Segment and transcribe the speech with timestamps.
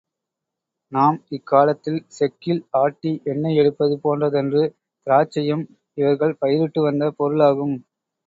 [0.91, 4.63] நாம் இக்காலத்தில் செக்கில் ஆட்டி எண்ணெய் எடுப்பது போன்றதன்று
[5.07, 5.63] திராட்சையும்
[5.93, 7.75] இவர்கள் பயிரிட்டு வந்த பொருளாகும்.